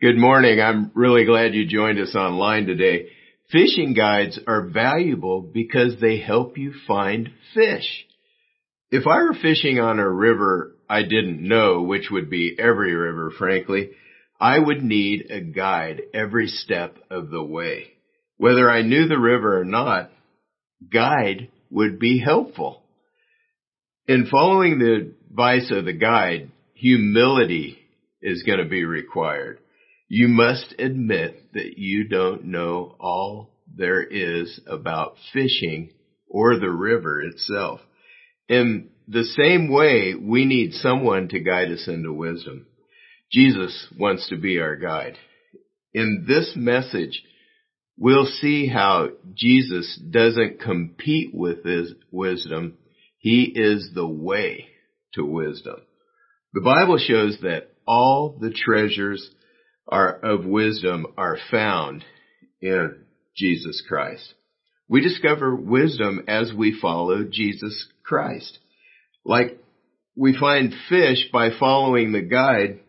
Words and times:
Good 0.00 0.16
morning. 0.16 0.60
I'm 0.60 0.92
really 0.94 1.24
glad 1.24 1.54
you 1.54 1.66
joined 1.66 1.98
us 1.98 2.14
online 2.14 2.66
today. 2.66 3.08
Fishing 3.50 3.94
guides 3.94 4.38
are 4.46 4.68
valuable 4.68 5.42
because 5.42 5.96
they 6.00 6.20
help 6.20 6.56
you 6.56 6.72
find 6.86 7.30
fish. 7.52 8.06
If 8.92 9.08
I 9.08 9.16
were 9.16 9.34
fishing 9.34 9.80
on 9.80 9.98
a 9.98 10.08
river 10.08 10.76
I 10.88 11.02
didn't 11.02 11.42
know, 11.42 11.82
which 11.82 12.12
would 12.12 12.30
be 12.30 12.54
every 12.56 12.94
river, 12.94 13.32
frankly, 13.36 13.90
I 14.40 14.60
would 14.60 14.84
need 14.84 15.32
a 15.32 15.40
guide 15.40 16.02
every 16.14 16.46
step 16.46 16.96
of 17.10 17.30
the 17.30 17.42
way. 17.42 17.88
Whether 18.36 18.70
I 18.70 18.82
knew 18.82 19.08
the 19.08 19.18
river 19.18 19.60
or 19.60 19.64
not, 19.64 20.12
guide 20.92 21.48
would 21.72 21.98
be 21.98 22.20
helpful. 22.24 22.84
In 24.06 24.28
following 24.30 24.78
the 24.78 25.12
advice 25.28 25.72
of 25.72 25.86
the 25.86 25.92
guide, 25.92 26.52
humility 26.74 27.80
is 28.22 28.44
going 28.44 28.60
to 28.60 28.64
be 28.64 28.84
required. 28.84 29.58
You 30.08 30.28
must 30.28 30.74
admit 30.78 31.52
that 31.52 31.76
you 31.76 32.08
don't 32.08 32.46
know 32.46 32.96
all 32.98 33.50
there 33.76 34.02
is 34.02 34.58
about 34.66 35.16
fishing 35.32 35.90
or 36.26 36.58
the 36.58 36.70
river 36.70 37.20
itself. 37.20 37.80
In 38.48 38.88
the 39.06 39.24
same 39.24 39.70
way, 39.70 40.14
we 40.14 40.46
need 40.46 40.72
someone 40.72 41.28
to 41.28 41.40
guide 41.40 41.70
us 41.70 41.86
into 41.86 42.12
wisdom. 42.12 42.66
Jesus 43.30 43.86
wants 43.98 44.28
to 44.30 44.38
be 44.38 44.58
our 44.58 44.76
guide. 44.76 45.18
In 45.92 46.24
this 46.26 46.52
message, 46.56 47.22
we'll 47.98 48.26
see 48.26 48.66
how 48.66 49.08
Jesus 49.34 50.00
doesn't 50.10 50.60
compete 50.60 51.34
with 51.34 51.64
his 51.64 51.92
wisdom. 52.10 52.78
He 53.18 53.52
is 53.54 53.90
the 53.94 54.08
way 54.08 54.68
to 55.14 55.24
wisdom. 55.24 55.80
The 56.54 56.62
Bible 56.62 56.98
shows 56.98 57.38
that 57.42 57.72
all 57.86 58.38
the 58.40 58.50
treasures 58.50 59.30
are, 59.88 60.12
of 60.12 60.44
wisdom 60.44 61.06
are 61.16 61.38
found 61.50 62.04
in 62.60 63.04
Jesus 63.36 63.82
Christ. 63.86 64.34
We 64.88 65.00
discover 65.02 65.54
wisdom 65.54 66.24
as 66.28 66.52
we 66.52 66.78
follow 66.80 67.24
Jesus 67.24 67.86
Christ. 68.04 68.58
Like 69.24 69.58
we 70.16 70.36
find 70.36 70.74
fish 70.88 71.28
by 71.32 71.50
following 71.58 72.12
the 72.12 72.22
guide. 72.22 72.80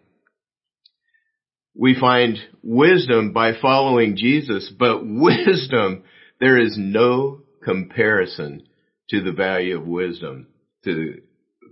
We 1.76 1.96
find 2.00 2.38
wisdom 2.64 3.34
by 3.34 3.54
following 3.62 4.16
Jesus, 4.16 4.72
but 4.78 5.02
wisdom, 5.04 6.04
there 6.40 6.58
is 6.58 6.76
no 6.78 7.42
comparison 7.64 8.64
to 9.10 9.22
the 9.22 9.32
value 9.32 9.78
of 9.78 9.86
wisdom, 9.88 10.48
to 10.84 10.94
the 10.94 11.22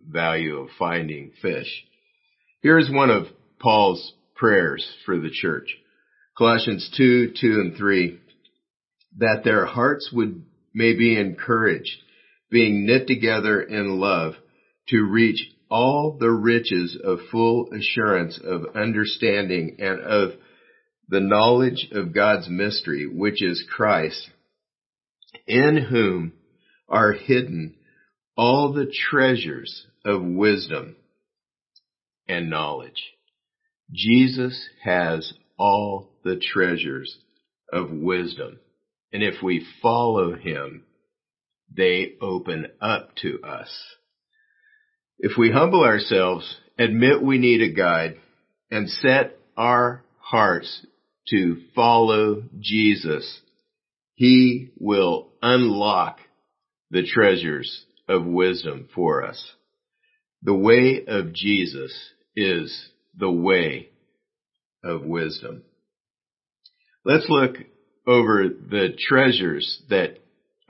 value 0.08 0.58
of 0.58 0.70
finding 0.78 1.32
fish. 1.42 1.86
Here's 2.62 2.90
one 2.90 3.10
of 3.10 3.28
Paul's 3.60 4.14
prayers 4.38 4.88
for 5.06 5.20
the 5.20 5.30
church. 5.32 5.76
Colossians 6.38 6.90
2, 6.96 7.34
2 7.40 7.48
and 7.48 7.78
3. 7.78 8.20
That 9.18 9.44
their 9.44 9.66
hearts 9.66 10.10
would, 10.14 10.46
may 10.74 10.96
be 10.96 11.20
encouraged, 11.20 11.98
being 12.50 12.86
knit 12.86 13.08
together 13.08 13.62
in 13.62 14.00
love, 14.00 14.36
to 14.90 15.04
reach 15.04 15.42
all 15.70 16.18
the 16.18 16.32
riches 16.32 16.98
of 17.04 17.20
full 17.32 17.70
assurance 17.74 18.40
of 18.42 18.76
understanding 18.76 19.78
and 19.80 20.00
of 20.00 20.32
the 21.10 21.20
knowledge 21.20 21.88
of 21.92 22.14
God's 22.14 22.48
mystery, 22.50 23.08
which 23.08 23.42
is 23.44 23.66
Christ, 23.70 24.30
in 25.46 25.78
whom 25.90 26.34
are 26.88 27.14
hidden 27.14 27.76
all 28.38 28.72
the 28.72 28.92
treasures 29.10 29.86
of 30.06 30.22
wisdom 30.22 30.96
and 32.28 32.50
knowledge. 32.50 33.17
Jesus 33.92 34.70
has 34.84 35.34
all 35.58 36.10
the 36.24 36.40
treasures 36.40 37.18
of 37.72 37.92
wisdom. 37.92 38.60
And 39.14 39.24
if 39.24 39.42
we 39.42 39.66
follow 39.82 40.36
him, 40.36 40.84
they 41.76 42.14
open 42.22 42.68
up 42.82 43.16
to 43.18 43.40
us. 43.42 43.70
If 45.20 45.38
we 45.38 45.52
humble 45.52 45.84
ourselves, 45.84 46.58
admit 46.78 47.22
we 47.22 47.38
need 47.38 47.62
a 47.62 47.74
guide, 47.74 48.18
and 48.70 48.90
set 48.90 49.38
our 49.56 50.04
hearts 50.20 50.86
to 51.30 51.58
follow 51.74 52.44
Jesus, 52.60 53.42
he 54.14 54.70
will 54.78 55.30
unlock 55.42 56.20
the 56.92 57.04
treasures 57.06 57.86
of 58.08 58.26
wisdom 58.26 58.88
for 58.94 59.24
us. 59.24 59.52
The 60.44 60.56
way 60.56 61.04
of 61.08 61.34
Jesus 61.34 61.94
is 62.36 62.90
the 63.18 63.32
way 63.32 63.90
of 64.84 65.04
wisdom. 65.04 65.64
Let's 67.04 67.28
look 67.30 67.56
over 68.06 68.48
the 68.48 68.90
treasures 68.98 69.82
that 69.90 70.20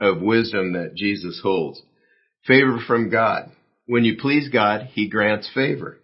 of 0.00 0.20
wisdom 0.20 0.74
that 0.74 0.94
Jesus 0.94 1.40
holds. 1.42 1.82
Favor 2.46 2.78
from 2.86 3.10
God. 3.10 3.50
When 3.86 4.04
you 4.04 4.16
please 4.20 4.48
God, 4.48 4.88
He 4.92 5.08
grants 5.08 5.50
favor. 5.52 5.98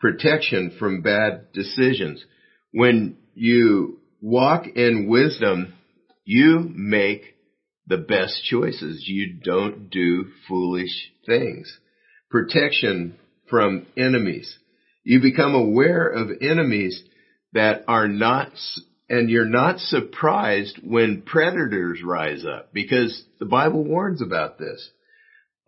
Protection 0.00 0.76
from 0.78 1.02
bad 1.02 1.52
decisions. 1.52 2.24
When 2.72 3.16
you 3.34 3.98
walk 4.20 4.66
in 4.66 5.08
wisdom, 5.08 5.74
you 6.24 6.70
make 6.74 7.36
the 7.86 7.96
best 7.96 8.44
choices. 8.44 9.04
You 9.06 9.34
don't 9.42 9.90
do 9.90 10.26
foolish 10.48 11.12
things. 11.24 11.78
Protection 12.30 13.16
from 13.48 13.86
enemies. 13.96 14.58
You 15.08 15.20
become 15.20 15.54
aware 15.54 16.08
of 16.08 16.30
enemies 16.40 17.00
that 17.52 17.84
are 17.86 18.08
not, 18.08 18.50
and 19.08 19.30
you're 19.30 19.44
not 19.44 19.78
surprised 19.78 20.80
when 20.82 21.22
predators 21.22 22.02
rise 22.02 22.44
up 22.44 22.72
because 22.72 23.22
the 23.38 23.46
Bible 23.46 23.84
warns 23.84 24.20
about 24.20 24.58
this. 24.58 24.90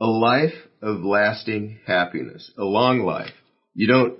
A 0.00 0.06
life 0.06 0.54
of 0.82 1.04
lasting 1.04 1.78
happiness, 1.86 2.50
a 2.58 2.64
long 2.64 3.04
life. 3.04 3.30
You 3.74 3.86
don't 3.86 4.18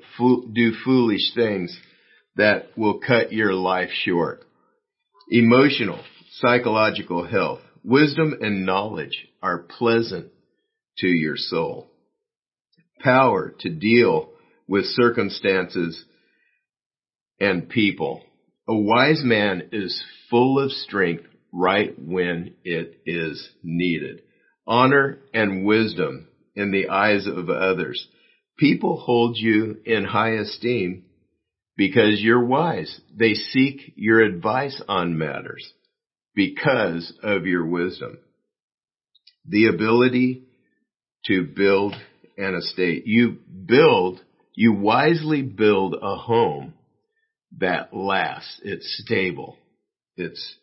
do 0.55 0.73
foolish 0.85 1.35
things 1.35 1.77
that 2.37 2.69
will 2.77 3.01
cut 3.01 3.33
your 3.33 3.55
life 3.55 3.91
short. 4.05 4.45
Emotional, 5.33 5.99
psychological 6.35 7.27
health, 7.27 7.63
wisdom 7.83 8.37
and 8.41 8.65
knowledge 8.65 9.27
are 9.43 9.67
pleasant 9.67 10.29
to 10.99 11.09
your 11.09 11.37
soul. 11.37 11.91
Power 13.01 13.53
to 13.59 13.69
deal 13.69 14.31
with 14.69 14.85
circumstances 14.85 16.05
and 17.41 17.69
people. 17.69 18.23
A 18.69 18.77
wise 18.77 19.23
man 19.25 19.71
is 19.73 20.03
full 20.29 20.63
of 20.63 20.71
strength 20.71 21.25
right 21.53 21.95
when 21.99 22.55
it 22.65 23.01
is 23.07 23.49
needed. 23.63 24.23
Honor 24.67 25.21
and 25.33 25.65
wisdom 25.65 26.29
in 26.55 26.71
the 26.71 26.91
eyes 26.91 27.27
of 27.27 27.49
others. 27.49 28.07
People 28.59 28.99
hold 28.99 29.37
you 29.39 29.79
in 29.87 30.05
high 30.05 30.35
esteem 30.35 31.05
because 31.77 32.21
you're 32.21 32.45
wise. 32.45 33.01
They 33.17 33.35
seek 33.35 33.95
your 33.97 34.21
advice 34.21 34.83
on 34.89 35.17
matters 35.17 35.73
because 36.35 37.13
of 37.23 37.47
your 37.47 37.65
wisdom. 37.65 38.19
The 39.47 39.69
ability 39.69 40.43
to 41.27 41.45
build 41.45 41.95
an 42.37 42.55
estate. 42.55 43.07
You 43.07 43.39
build 43.67 44.21
you 44.59 44.73
wisely 44.73 45.41
build 45.41 45.95
a 46.03 46.17
home 46.17 46.75
that 47.59 47.95
lasts. 47.95 48.61
It's 48.65 49.01
stable. 49.05 49.57
It's 50.17 50.57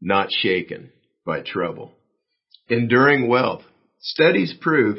not 0.00 0.28
shaken 0.30 0.92
by 1.24 1.40
trouble. 1.40 1.90
Enduring 2.68 3.26
wealth. 3.26 3.62
Studies 3.98 4.54
prove 4.60 4.98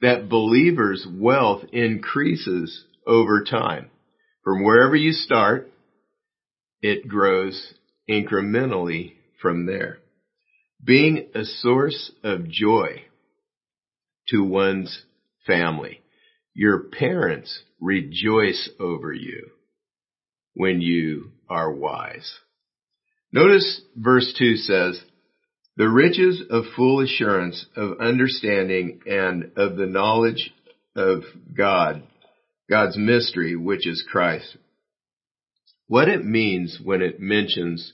that 0.00 0.30
believers' 0.30 1.06
wealth 1.06 1.64
increases 1.70 2.82
over 3.06 3.44
time. 3.44 3.90
From 4.42 4.64
wherever 4.64 4.96
you 4.96 5.12
start, 5.12 5.70
it 6.80 7.06
grows 7.06 7.74
incrementally 8.08 9.16
from 9.42 9.66
there. 9.66 9.98
Being 10.82 11.28
a 11.34 11.44
source 11.44 12.10
of 12.24 12.48
joy 12.48 13.02
to 14.28 14.42
one's 14.42 15.02
family. 15.46 16.00
Your 16.58 16.84
parents 16.84 17.60
rejoice 17.82 18.70
over 18.80 19.12
you 19.12 19.50
when 20.54 20.80
you 20.80 21.32
are 21.50 21.70
wise. 21.70 22.38
Notice 23.30 23.82
verse 23.94 24.34
2 24.38 24.56
says, 24.56 24.98
the 25.76 25.86
riches 25.86 26.42
of 26.48 26.64
full 26.74 27.00
assurance 27.00 27.66
of 27.76 28.00
understanding 28.00 29.00
and 29.04 29.52
of 29.58 29.76
the 29.76 29.84
knowledge 29.84 30.50
of 30.96 31.24
God, 31.54 32.02
God's 32.70 32.96
mystery, 32.96 33.54
which 33.54 33.86
is 33.86 34.02
Christ. 34.10 34.56
What 35.88 36.08
it 36.08 36.24
means 36.24 36.80
when 36.82 37.02
it 37.02 37.20
mentions 37.20 37.92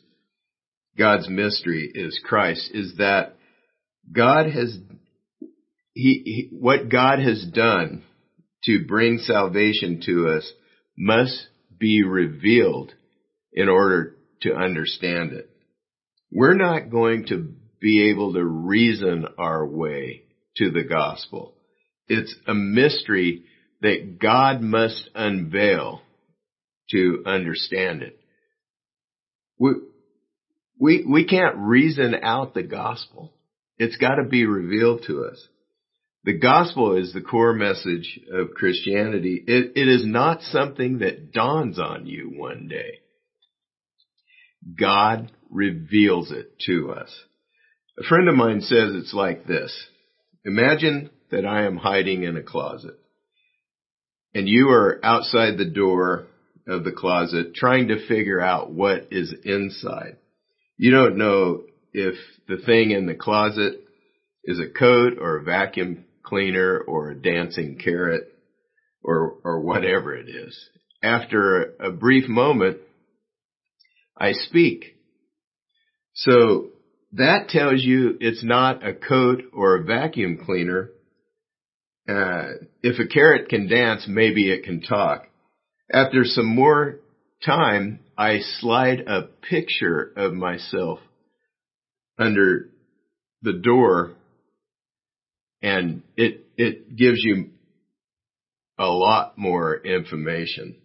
God's 0.96 1.28
mystery 1.28 1.90
is 1.92 2.20
Christ 2.24 2.70
is 2.72 2.94
that 2.98 3.34
God 4.12 4.46
has, 4.46 4.78
he, 5.94 6.22
he 6.24 6.48
what 6.52 6.88
God 6.88 7.18
has 7.18 7.44
done 7.44 8.04
to 8.64 8.84
bring 8.86 9.18
salvation 9.18 10.00
to 10.06 10.28
us 10.28 10.50
must 10.96 11.48
be 11.78 12.02
revealed 12.04 12.92
in 13.52 13.68
order 13.68 14.16
to 14.42 14.54
understand 14.54 15.32
it. 15.32 15.50
We're 16.30 16.54
not 16.56 16.90
going 16.90 17.26
to 17.26 17.52
be 17.80 18.10
able 18.10 18.34
to 18.34 18.44
reason 18.44 19.26
our 19.38 19.66
way 19.66 20.22
to 20.56 20.70
the 20.70 20.84
gospel. 20.84 21.54
It's 22.08 22.34
a 22.46 22.54
mystery 22.54 23.44
that 23.80 24.18
God 24.20 24.60
must 24.60 25.10
unveil 25.14 26.00
to 26.90 27.22
understand 27.26 28.02
it. 28.02 28.18
We, 29.58 29.72
we, 30.78 31.04
we 31.08 31.26
can't 31.26 31.56
reason 31.56 32.14
out 32.22 32.54
the 32.54 32.62
gospel. 32.62 33.32
It's 33.78 33.96
got 33.96 34.16
to 34.16 34.28
be 34.28 34.46
revealed 34.46 35.04
to 35.06 35.24
us. 35.24 35.48
The 36.24 36.38
gospel 36.38 36.96
is 36.96 37.12
the 37.12 37.20
core 37.20 37.52
message 37.52 38.20
of 38.32 38.54
Christianity. 38.54 39.42
It, 39.46 39.72
it 39.74 39.88
is 39.88 40.06
not 40.06 40.42
something 40.42 40.98
that 40.98 41.32
dawns 41.32 41.78
on 41.78 42.06
you 42.06 42.32
one 42.36 42.68
day. 42.68 43.00
God 44.78 45.32
reveals 45.50 46.30
it 46.30 46.58
to 46.66 46.92
us. 46.92 47.12
A 47.98 48.04
friend 48.04 48.28
of 48.28 48.36
mine 48.36 48.60
says 48.60 48.94
it's 48.94 49.12
like 49.12 49.46
this. 49.46 49.86
Imagine 50.44 51.10
that 51.30 51.44
I 51.44 51.66
am 51.66 51.76
hiding 51.76 52.22
in 52.22 52.36
a 52.36 52.42
closet 52.42 52.98
and 54.34 54.48
you 54.48 54.70
are 54.70 55.00
outside 55.04 55.58
the 55.58 55.70
door 55.70 56.26
of 56.66 56.84
the 56.84 56.92
closet 56.92 57.54
trying 57.54 57.88
to 57.88 58.06
figure 58.06 58.40
out 58.40 58.70
what 58.70 59.08
is 59.10 59.34
inside. 59.44 60.16
You 60.76 60.90
don't 60.90 61.18
know 61.18 61.62
if 61.92 62.14
the 62.48 62.56
thing 62.58 62.92
in 62.92 63.06
the 63.06 63.14
closet 63.14 63.80
is 64.44 64.58
a 64.58 64.78
coat 64.78 65.18
or 65.20 65.36
a 65.36 65.42
vacuum 65.42 66.04
cleaner 66.22 66.78
or 66.78 67.10
a 67.10 67.20
dancing 67.20 67.78
carrot 67.82 68.32
or, 69.02 69.36
or 69.44 69.60
whatever 69.60 70.14
it 70.14 70.28
is. 70.28 70.58
After 71.02 71.74
a 71.80 71.90
brief 71.90 72.28
moment, 72.28 72.78
I 74.16 74.32
speak. 74.32 74.96
So 76.14 76.68
that 77.12 77.48
tells 77.48 77.82
you 77.82 78.16
it's 78.20 78.44
not 78.44 78.86
a 78.86 78.94
coat 78.94 79.42
or 79.52 79.76
a 79.76 79.84
vacuum 79.84 80.38
cleaner. 80.44 80.90
Uh, 82.08 82.52
if 82.82 82.98
a 82.98 83.06
carrot 83.06 83.48
can 83.48 83.68
dance, 83.68 84.06
maybe 84.08 84.50
it 84.50 84.64
can 84.64 84.80
talk. 84.80 85.26
After 85.92 86.24
some 86.24 86.46
more 86.46 87.00
time, 87.44 88.00
I 88.16 88.38
slide 88.60 89.00
a 89.06 89.22
picture 89.22 90.12
of 90.16 90.32
myself 90.32 91.00
under 92.18 92.70
the 93.42 93.52
door 93.52 94.14
and 95.62 96.02
it, 96.16 96.46
it 96.56 96.96
gives 96.96 97.22
you 97.22 97.50
a 98.78 98.86
lot 98.86 99.38
more 99.38 99.76
information. 99.76 100.76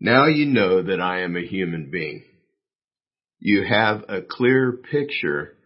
Now 0.00 0.26
you 0.26 0.46
know 0.46 0.82
that 0.82 1.00
I 1.00 1.22
am 1.22 1.36
a 1.36 1.46
human 1.46 1.90
being. 1.90 2.24
You 3.38 3.64
have 3.64 4.04
a 4.08 4.20
clear 4.20 4.72
picture 4.72 5.56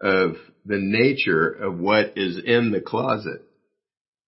of 0.00 0.36
the 0.64 0.78
nature 0.78 1.48
of 1.50 1.78
what 1.78 2.16
is 2.16 2.40
in 2.44 2.70
the 2.70 2.80
closet. 2.80 3.42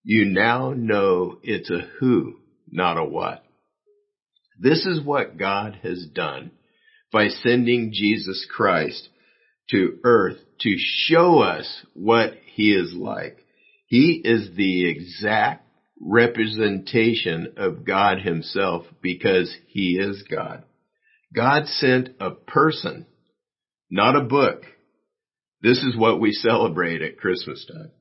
You 0.03 0.25
now 0.25 0.73
know 0.75 1.37
it's 1.43 1.69
a 1.69 1.87
who, 1.99 2.35
not 2.69 2.97
a 2.97 3.03
what. 3.03 3.43
This 4.59 4.85
is 4.85 5.03
what 5.03 5.37
God 5.37 5.79
has 5.83 6.05
done 6.13 6.51
by 7.11 7.29
sending 7.29 7.91
Jesus 7.93 8.45
Christ 8.49 9.09
to 9.71 9.99
earth 10.03 10.37
to 10.61 10.75
show 10.77 11.39
us 11.39 11.85
what 11.93 12.33
he 12.53 12.73
is 12.73 12.93
like. 12.93 13.37
He 13.89 14.21
is 14.23 14.51
the 14.55 14.87
exact 14.87 15.67
representation 15.99 17.53
of 17.57 17.85
God 17.85 18.19
himself 18.19 18.85
because 19.01 19.53
he 19.67 19.97
is 19.99 20.23
God. 20.29 20.63
God 21.35 21.65
sent 21.65 22.09
a 22.19 22.31
person, 22.31 23.07
not 23.89 24.15
a 24.15 24.23
book. 24.23 24.63
This 25.61 25.79
is 25.79 25.97
what 25.97 26.21
we 26.21 26.31
celebrate 26.31 27.01
at 27.01 27.17
Christmas 27.17 27.65
time. 27.65 27.91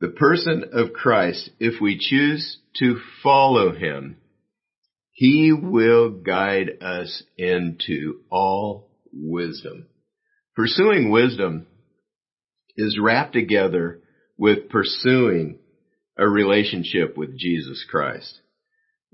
The 0.00 0.08
person 0.08 0.64
of 0.72 0.94
Christ, 0.94 1.50
if 1.60 1.80
we 1.82 1.98
choose 1.98 2.58
to 2.78 2.98
follow 3.22 3.74
him, 3.74 4.16
he 5.12 5.52
will 5.52 6.10
guide 6.10 6.70
us 6.80 7.22
into 7.36 8.20
all 8.30 8.90
wisdom. 9.12 9.86
Pursuing 10.56 11.10
wisdom 11.10 11.66
is 12.76 12.98
wrapped 12.98 13.34
together 13.34 14.00
with 14.38 14.68
pursuing 14.70 15.58
a 16.16 16.28
relationship 16.28 17.16
with 17.16 17.36
Jesus 17.36 17.84
Christ. 17.88 18.40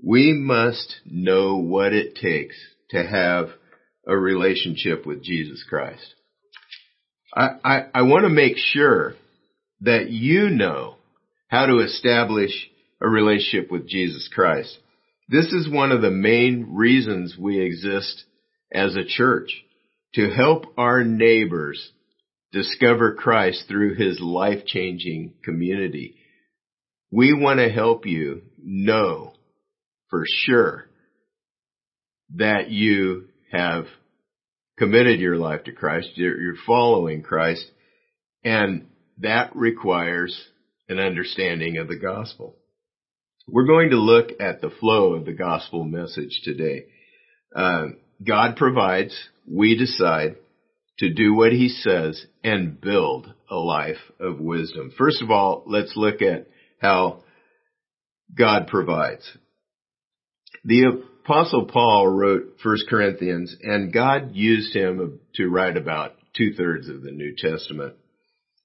We 0.03 0.33
must 0.33 0.95
know 1.05 1.57
what 1.57 1.93
it 1.93 2.15
takes 2.15 2.55
to 2.91 3.03
have 3.03 3.49
a 4.07 4.15
relationship 4.15 5.05
with 5.05 5.23
Jesus 5.23 5.65
Christ. 5.67 6.13
I, 7.33 7.47
I, 7.63 7.79
I 7.95 8.01
want 8.03 8.23
to 8.23 8.29
make 8.29 8.57
sure 8.57 9.15
that 9.81 10.09
you 10.09 10.49
know 10.49 10.95
how 11.47 11.65
to 11.65 11.79
establish 11.79 12.69
a 13.01 13.07
relationship 13.07 13.71
with 13.71 13.87
Jesus 13.87 14.29
Christ. 14.33 14.77
This 15.27 15.51
is 15.51 15.69
one 15.69 15.91
of 15.91 16.01
the 16.01 16.11
main 16.11 16.75
reasons 16.75 17.35
we 17.37 17.59
exist 17.59 18.23
as 18.71 18.95
a 18.95 19.05
church, 19.05 19.63
to 20.13 20.29
help 20.29 20.65
our 20.77 21.03
neighbors 21.03 21.91
discover 22.51 23.15
Christ 23.15 23.65
through 23.67 23.95
his 23.95 24.19
life-changing 24.19 25.33
community. 25.43 26.15
We 27.11 27.33
want 27.33 27.59
to 27.59 27.69
help 27.69 28.05
you 28.05 28.43
know 28.61 29.33
for 30.09 30.23
sure 30.25 30.85
that 32.35 32.69
you 32.69 33.27
have 33.51 33.85
committed 34.77 35.19
your 35.19 35.37
life 35.37 35.63
to 35.65 35.71
Christ, 35.71 36.09
you're 36.15 36.55
following 36.65 37.21
Christ, 37.21 37.65
and 38.43 38.87
that 39.19 39.55
requires 39.55 40.37
an 40.89 40.99
understanding 40.99 41.77
of 41.77 41.87
the 41.87 41.99
gospel. 41.99 42.55
We're 43.47 43.67
going 43.67 43.91
to 43.91 43.97
look 43.97 44.31
at 44.39 44.61
the 44.61 44.71
flow 44.71 45.13
of 45.13 45.25
the 45.25 45.33
gospel 45.33 45.83
message 45.83 46.41
today. 46.43 46.85
Uh, 47.55 47.87
God 48.25 48.55
provides, 48.55 49.15
we 49.47 49.77
decide, 49.77 50.37
to 50.99 51.13
do 51.13 51.33
what 51.33 51.51
he 51.51 51.69
says 51.69 52.25
and 52.43 52.79
build 52.79 53.33
a 53.49 53.55
life 53.55 53.97
of 54.19 54.39
wisdom. 54.39 54.91
First 54.97 55.21
of 55.21 55.29
all, 55.29 55.63
let's 55.67 55.93
look 55.95 56.21
at 56.21 56.47
how 56.79 57.23
God 58.37 58.67
provides. 58.67 59.29
The 60.63 61.03
apostle 61.23 61.65
Paul 61.65 62.07
wrote 62.07 62.55
1 62.63 62.77
Corinthians 62.89 63.55
and 63.61 63.93
God 63.93 64.31
used 64.33 64.75
him 64.75 65.19
to 65.35 65.49
write 65.49 65.77
about 65.77 66.13
two 66.35 66.53
thirds 66.53 66.87
of 66.89 67.01
the 67.01 67.11
New 67.11 67.35
Testament. 67.37 67.95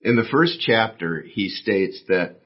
In 0.02 0.16
the 0.16 0.28
first 0.31 0.61
chapter, 0.61 1.23
he 1.23 1.49
states 1.49 2.00
that 2.09 2.40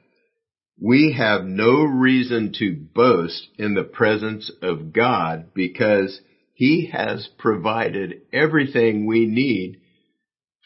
we 0.81 1.15
have 1.17 1.45
no 1.45 1.83
reason 1.83 2.53
to 2.59 2.75
boast 2.75 3.47
in 3.59 3.75
the 3.75 3.85
presence 3.85 4.51
of 4.61 4.93
God 4.93 5.55
because 5.55 6.21
he 6.55 6.91
has 6.93 7.29
provided 7.39 8.23
everything 8.33 9.07
we 9.07 9.27
need 9.27 9.81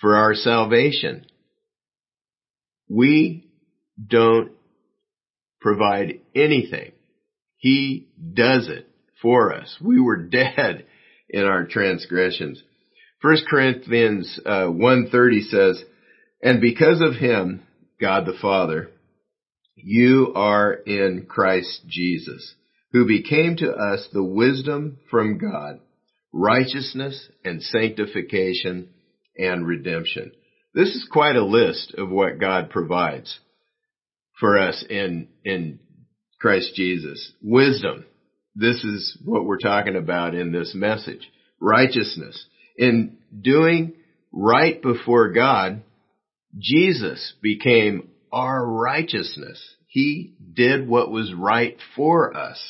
for 0.00 0.16
our 0.16 0.34
salvation. 0.34 1.26
We 2.88 3.48
don't 4.04 4.52
provide 5.60 6.20
anything. 6.34 6.92
He 7.56 8.08
does 8.34 8.68
it 8.68 8.88
for 9.20 9.52
us. 9.52 9.76
We 9.80 10.00
were 10.00 10.16
dead 10.28 10.86
in 11.28 11.44
our 11.44 11.66
transgressions. 11.66 12.62
1 13.20 13.36
Corinthians 13.50 14.38
uh, 14.46 14.68
1.30 14.68 15.48
says, 15.48 15.84
And 16.42 16.60
because 16.60 17.00
of 17.00 17.14
him, 17.14 17.62
God 18.00 18.26
the 18.26 18.38
Father, 18.40 18.90
you 19.74 20.32
are 20.36 20.72
in 20.72 21.26
Christ 21.28 21.82
Jesus 21.88 22.54
who 22.92 23.06
became 23.06 23.56
to 23.56 23.70
us 23.70 24.08
the 24.12 24.22
wisdom 24.22 24.98
from 25.10 25.38
God, 25.38 25.80
righteousness 26.32 27.28
and 27.44 27.62
sanctification 27.62 28.88
and 29.38 29.66
redemption. 29.66 30.32
This 30.74 30.88
is 30.88 31.08
quite 31.10 31.36
a 31.36 31.44
list 31.44 31.94
of 31.96 32.10
what 32.10 32.38
God 32.38 32.70
provides 32.70 33.38
for 34.38 34.58
us 34.58 34.84
in, 34.88 35.28
in 35.44 35.80
Christ 36.40 36.74
Jesus. 36.74 37.32
Wisdom. 37.42 38.04
This 38.54 38.82
is 38.84 39.16
what 39.24 39.44
we're 39.44 39.58
talking 39.58 39.96
about 39.96 40.34
in 40.34 40.52
this 40.52 40.72
message. 40.74 41.30
Righteousness. 41.60 42.46
In 42.76 43.18
doing 43.40 43.94
right 44.32 44.80
before 44.80 45.32
God, 45.32 45.82
Jesus 46.56 47.34
became 47.42 48.08
our 48.32 48.64
righteousness. 48.64 49.62
He 49.86 50.34
did 50.54 50.88
what 50.88 51.10
was 51.10 51.32
right 51.34 51.76
for 51.96 52.36
us. 52.36 52.60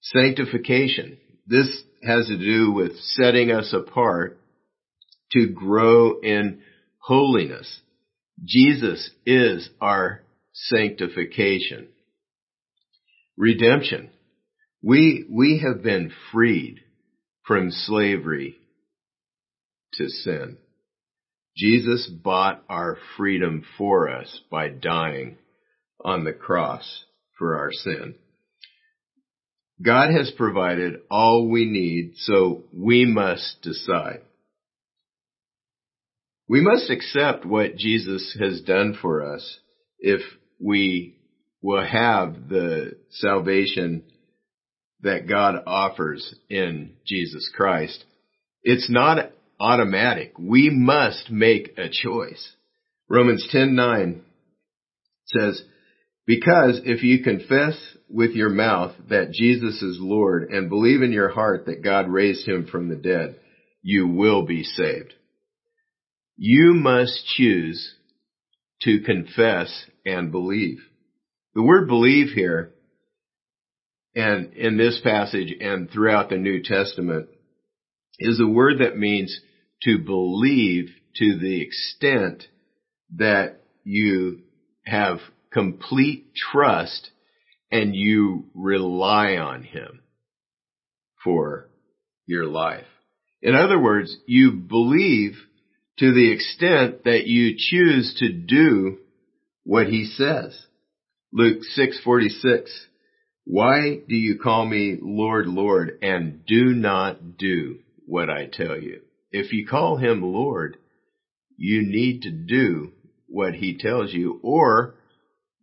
Sanctification. 0.00 1.18
This 1.46 1.68
has 2.02 2.26
to 2.26 2.38
do 2.38 2.72
with 2.72 2.98
setting 2.98 3.50
us 3.50 3.72
apart 3.72 4.38
to 5.32 5.48
grow 5.48 6.20
in 6.20 6.60
holiness. 6.98 7.80
Jesus 8.44 9.10
is 9.24 9.68
our 9.80 10.22
sanctification. 10.52 11.88
Redemption. 13.36 14.10
We, 14.82 15.26
we 15.30 15.62
have 15.64 15.82
been 15.82 16.12
freed 16.32 16.80
from 17.46 17.70
slavery 17.70 18.56
to 19.94 20.08
sin. 20.08 20.58
Jesus 21.56 22.06
bought 22.08 22.62
our 22.68 22.96
freedom 23.16 23.64
for 23.76 24.08
us 24.08 24.40
by 24.50 24.68
dying 24.68 25.36
on 26.04 26.24
the 26.24 26.32
cross 26.32 27.04
for 27.38 27.58
our 27.58 27.70
sin. 27.70 28.14
God 29.82 30.10
has 30.16 30.30
provided 30.36 31.00
all 31.10 31.48
we 31.48 31.64
need, 31.64 32.12
so 32.16 32.64
we 32.72 33.04
must 33.04 33.60
decide. 33.62 34.20
We 36.52 36.60
must 36.60 36.90
accept 36.90 37.46
what 37.46 37.76
Jesus 37.76 38.36
has 38.38 38.60
done 38.60 38.98
for 39.00 39.22
us 39.22 39.58
if 39.98 40.20
we 40.60 41.16
will 41.62 41.82
have 41.82 42.46
the 42.50 42.98
salvation 43.08 44.02
that 45.00 45.26
God 45.26 45.62
offers 45.66 46.34
in 46.50 46.96
Jesus 47.06 47.50
Christ. 47.56 48.04
It's 48.62 48.90
not 48.90 49.30
automatic. 49.58 50.34
We 50.38 50.68
must 50.68 51.30
make 51.30 51.78
a 51.78 51.88
choice. 51.88 52.54
Romans 53.08 53.48
10:9 53.50 54.20
says, 55.28 55.64
"Because 56.26 56.82
if 56.84 57.02
you 57.02 57.20
confess 57.20 57.96
with 58.10 58.32
your 58.32 58.50
mouth 58.50 58.94
that 59.08 59.32
Jesus 59.32 59.82
is 59.82 59.98
Lord 59.98 60.50
and 60.50 60.68
believe 60.68 61.00
in 61.00 61.12
your 61.12 61.30
heart 61.30 61.64
that 61.64 61.80
God 61.80 62.10
raised 62.10 62.46
him 62.46 62.66
from 62.66 62.90
the 62.90 62.96
dead, 62.96 63.40
you 63.82 64.06
will 64.06 64.42
be 64.42 64.64
saved." 64.64 65.14
You 66.36 66.74
must 66.74 67.26
choose 67.36 67.94
to 68.82 69.00
confess 69.00 69.86
and 70.04 70.32
believe. 70.32 70.78
The 71.54 71.62
word 71.62 71.88
believe 71.88 72.28
here 72.34 72.72
and 74.14 74.52
in 74.54 74.76
this 74.76 75.00
passage 75.02 75.54
and 75.60 75.90
throughout 75.90 76.28
the 76.28 76.36
New 76.36 76.62
Testament 76.62 77.28
is 78.18 78.40
a 78.40 78.46
word 78.46 78.80
that 78.80 78.96
means 78.96 79.38
to 79.82 79.98
believe 79.98 80.90
to 81.16 81.38
the 81.38 81.62
extent 81.62 82.44
that 83.16 83.60
you 83.84 84.40
have 84.84 85.18
complete 85.52 86.34
trust 86.34 87.10
and 87.70 87.94
you 87.94 88.46
rely 88.54 89.36
on 89.36 89.62
him 89.62 90.00
for 91.24 91.68
your 92.26 92.46
life. 92.46 92.86
In 93.40 93.54
other 93.54 93.78
words, 93.78 94.16
you 94.26 94.52
believe 94.52 95.36
to 95.98 96.12
the 96.12 96.32
extent 96.32 97.04
that 97.04 97.26
you 97.26 97.54
choose 97.56 98.14
to 98.18 98.32
do 98.32 98.98
what 99.64 99.86
he 99.86 100.04
says. 100.04 100.58
Luke 101.32 101.62
6:46 101.76 102.68
why 103.44 104.00
do 104.08 104.14
you 104.14 104.38
call 104.38 104.64
me 104.64 104.98
Lord, 105.00 105.46
Lord, 105.46 105.98
and 106.00 106.46
do 106.46 106.66
not 106.66 107.36
do 107.36 107.80
what 108.06 108.30
I 108.30 108.46
tell 108.46 108.80
you? 108.80 109.00
If 109.32 109.52
you 109.52 109.66
call 109.66 109.96
him 109.96 110.22
Lord, 110.22 110.76
you 111.56 111.82
need 111.82 112.22
to 112.22 112.30
do 112.30 112.92
what 113.26 113.54
he 113.54 113.78
tells 113.78 114.12
you, 114.12 114.38
or 114.42 114.94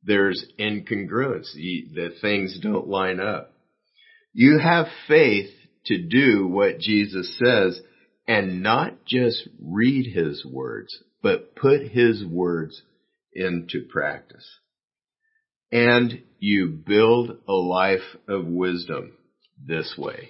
there's 0.03 0.45
incongruence. 0.59 1.53
The 1.53 2.13
things 2.21 2.59
don't 2.61 2.87
line 2.87 3.19
up. 3.19 3.53
You 4.33 4.59
have 4.59 4.87
faith 5.07 5.51
to 5.85 5.97
do 5.97 6.47
what 6.47 6.79
Jesus 6.79 7.37
says 7.37 7.79
and 8.29 8.63
not 8.63 9.05
just 9.05 9.49
read 9.61 10.05
his 10.13 10.45
words, 10.45 10.97
but 11.21 11.55
put 11.55 11.81
his 11.81 12.23
words 12.25 12.81
into 13.33 13.81
practice 13.91 14.47
and 15.71 16.21
you 16.39 16.67
build 16.67 17.37
a 17.47 17.53
life 17.53 18.15
of 18.27 18.45
wisdom 18.45 19.13
this 19.63 19.95
way. 19.97 20.29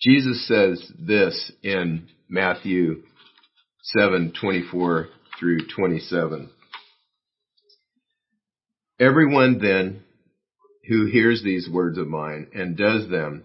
Jesus 0.00 0.46
says 0.46 0.92
this 0.98 1.52
in 1.62 2.08
Matthew 2.28 3.02
7:24 3.96 5.08
through 5.38 5.66
27. 5.74 6.50
Everyone 9.00 9.58
then 9.58 10.04
who 10.88 11.06
hears 11.06 11.42
these 11.42 11.68
words 11.68 11.98
of 11.98 12.08
mine 12.08 12.48
and 12.54 12.76
does 12.76 13.08
them 13.08 13.44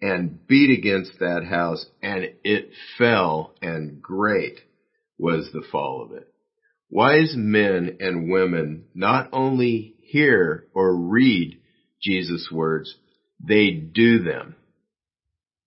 and 0.00 0.46
beat 0.46 0.76
against 0.78 1.18
that 1.20 1.44
house 1.44 1.86
and 2.02 2.30
it 2.44 2.70
fell 2.98 3.54
and 3.62 4.02
great 4.02 4.60
was 5.18 5.50
the 5.52 5.64
fall 5.72 6.02
of 6.02 6.12
it. 6.16 6.28
Wise 6.90 7.34
men 7.36 7.96
and 8.00 8.30
women 8.30 8.84
not 8.94 9.28
only 9.32 9.94
hear 10.02 10.66
or 10.74 10.94
read 10.94 11.58
Jesus' 12.02 12.48
words, 12.52 12.94
they 13.40 13.70
do 13.70 14.22
them. 14.22 14.54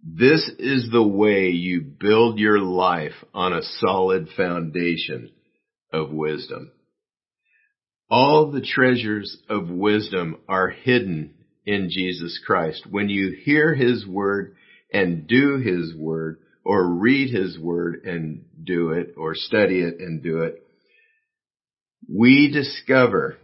This 0.01 0.50
is 0.59 0.89
the 0.91 1.03
way 1.05 1.50
you 1.50 1.81
build 1.81 2.39
your 2.39 2.59
life 2.59 3.15
on 3.33 3.51
a 3.51 3.63
solid 3.79 4.29
foundation 4.38 5.31
of 5.91 6.12
wisdom. 6.12 6.71
All 8.09 8.51
the 8.51 8.62
treasures 8.62 9.38
of 9.50 9.69
wisdom 9.69 10.38
are 10.48 10.69
hidden 10.69 11.33
in 11.66 11.89
Jesus 11.89 12.39
Christ. 12.46 12.86
When 12.89 13.10
you 13.10 13.36
hear 13.44 13.74
His 13.75 14.06
word 14.06 14.56
and 14.94 15.28
do 15.28 15.58
His 15.58 15.94
word, 15.96 16.39
or 16.63 16.86
read 16.88 17.34
His 17.34 17.58
word 17.58 18.04
and 18.06 18.46
do 18.63 18.92
it, 18.92 19.16
or 19.18 19.34
study 19.36 19.82
it 19.82 20.00
and 20.00 20.22
do 20.22 20.42
it, 20.42 20.63
we 22.08 22.51
discover 22.51 23.38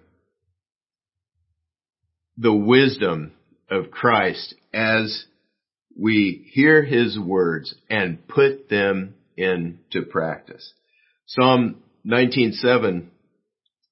the 2.38 2.54
wisdom 2.54 3.32
of 3.70 3.92
Christ 3.92 4.56
as 4.74 5.26
we 5.98 6.50
hear 6.52 6.84
his 6.84 7.18
words 7.18 7.74
and 7.90 8.28
put 8.28 8.70
them 8.70 9.16
into 9.38 10.02
practice. 10.10 10.74
Psalm 11.28 11.82
19:7 12.06 13.10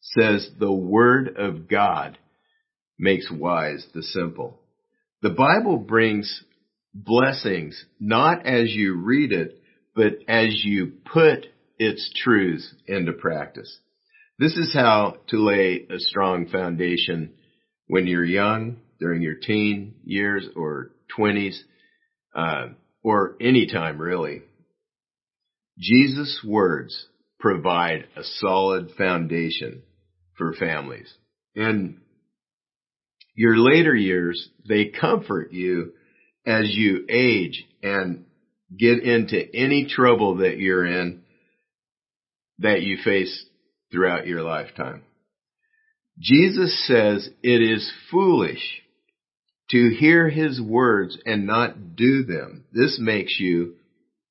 says 0.02 0.50
the 0.60 0.74
word 0.74 1.36
of 1.38 1.68
God 1.68 2.18
makes 3.00 3.30
wise 3.32 3.86
the 3.94 4.04
simple. 4.04 4.60
The 5.22 5.30
Bible 5.30 5.78
brings 5.78 6.44
blessings 6.94 7.84
not 8.00 8.46
as 8.46 8.74
you 8.74 8.96
read 8.96 9.32
it, 9.32 9.60
but 9.96 10.14
as 10.28 10.64
you 10.64 10.94
put 11.06 11.48
its 11.78 12.12
truths 12.24 12.74
into 12.88 13.14
practice. 13.14 13.80
This 14.40 14.58
is 14.58 14.74
how 14.74 15.18
to 15.30 15.38
lay 15.38 15.86
a 15.90 16.00
strong 16.00 16.48
foundation 16.48 17.34
when 17.88 18.08
you're 18.08 18.26
young, 18.26 18.78
during 19.00 19.22
your 19.22 19.36
teen 19.36 19.96
years 20.04 20.48
or 20.56 20.92
20s, 21.18 21.58
uh, 22.36 22.68
or 23.04 23.36
any 23.42 23.68
time 23.68 24.00
really. 24.00 24.42
Jesus' 25.78 26.42
words 26.46 27.08
provide 27.40 28.06
a 28.16 28.24
solid 28.24 28.92
foundation 28.98 29.84
for 30.38 30.54
families. 30.54 31.12
In 31.56 32.00
your 33.36 33.58
later 33.58 33.96
years, 33.96 34.50
they 34.68 34.86
comfort 34.86 35.52
you 35.52 35.94
as 36.46 36.74
you 36.76 37.06
age 37.10 37.66
and 37.82 38.26
get 38.78 39.04
into 39.04 39.56
any 39.56 39.88
trouble 39.88 40.38
that 40.38 40.58
you're 40.58 40.86
in 40.86 41.22
that 42.60 42.82
you 42.82 42.98
face 43.04 43.46
throughout 43.92 44.28
your 44.28 44.42
lifetime. 44.42 45.04
Jesus 46.20 46.86
says 46.88 47.30
it 47.42 47.62
is 47.62 47.92
foolish 48.12 48.82
to 49.72 49.90
hear 49.90 50.30
his 50.30 50.62
words 50.62 51.18
and 51.26 51.48
not 51.48 51.96
do 51.96 52.24
them. 52.24 52.66
This 52.72 53.00
makes 53.00 53.40
you 53.40 53.76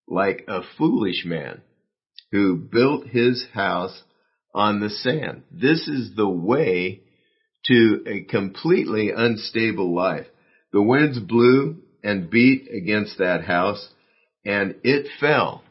like 0.07 0.45
a 0.47 0.61
foolish 0.79 1.25
man 1.25 1.63
who 2.31 2.57
built 2.57 3.07
his 3.07 3.45
house 3.53 4.03
on 4.55 4.81
the 4.81 4.91
sand. 4.91 5.43
This 5.51 5.89
is 5.89 6.15
the 6.15 6.29
way 6.29 7.01
to 7.67 8.05
a 8.07 8.21
completely 8.23 9.11
unstable 9.11 9.95
life. 9.95 10.27
The 10.73 10.83
winds 10.83 11.19
blew 11.19 11.83
and 12.03 12.31
beat 12.31 12.69
against 12.73 13.19
that 13.19 13.45
house 13.45 13.89
and 14.45 14.77
it 14.83 15.09
fell 15.21 15.63